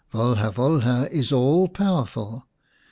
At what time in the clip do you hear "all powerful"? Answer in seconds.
1.31-2.47